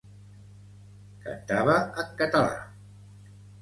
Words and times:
Cantava 1.27 1.79
en 2.05 2.13
català. 2.25 2.53